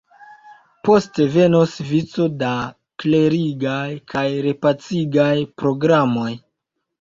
[0.87, 2.53] Poste venos vico da
[3.03, 6.33] klerigaj kaj repacigaj programoj.